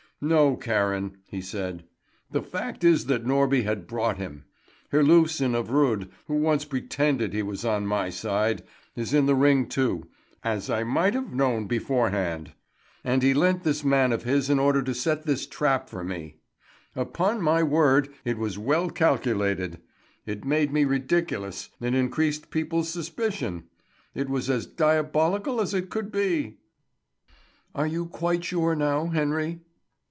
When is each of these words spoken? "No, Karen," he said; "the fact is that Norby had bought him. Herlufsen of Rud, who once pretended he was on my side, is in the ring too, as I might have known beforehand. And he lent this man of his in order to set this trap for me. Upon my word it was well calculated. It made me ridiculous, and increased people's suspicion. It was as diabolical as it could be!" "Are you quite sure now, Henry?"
"No, 0.23 0.55
Karen," 0.55 1.17
he 1.25 1.41
said; 1.41 1.83
"the 2.29 2.43
fact 2.43 2.83
is 2.83 3.07
that 3.07 3.25
Norby 3.25 3.63
had 3.63 3.87
bought 3.87 4.17
him. 4.17 4.45
Herlufsen 4.93 5.55
of 5.55 5.71
Rud, 5.71 6.11
who 6.27 6.35
once 6.35 6.63
pretended 6.63 7.33
he 7.33 7.41
was 7.41 7.65
on 7.65 7.87
my 7.87 8.11
side, 8.11 8.61
is 8.95 9.15
in 9.15 9.25
the 9.25 9.33
ring 9.33 9.65
too, 9.67 10.05
as 10.43 10.69
I 10.69 10.83
might 10.83 11.15
have 11.15 11.33
known 11.33 11.65
beforehand. 11.65 12.51
And 13.03 13.23
he 13.23 13.33
lent 13.33 13.63
this 13.63 13.83
man 13.83 14.13
of 14.13 14.21
his 14.21 14.47
in 14.47 14.59
order 14.59 14.83
to 14.83 14.93
set 14.93 15.23
this 15.25 15.47
trap 15.47 15.89
for 15.89 16.03
me. 16.03 16.35
Upon 16.95 17.41
my 17.41 17.63
word 17.63 18.07
it 18.23 18.37
was 18.37 18.59
well 18.59 18.91
calculated. 18.91 19.81
It 20.27 20.45
made 20.45 20.71
me 20.71 20.85
ridiculous, 20.85 21.69
and 21.81 21.95
increased 21.95 22.51
people's 22.51 22.89
suspicion. 22.89 23.63
It 24.13 24.29
was 24.29 24.51
as 24.51 24.67
diabolical 24.67 25.59
as 25.59 25.73
it 25.73 25.89
could 25.89 26.11
be!" 26.11 26.57
"Are 27.73 27.87
you 27.87 28.05
quite 28.05 28.43
sure 28.43 28.75
now, 28.75 29.07
Henry?" 29.07 29.61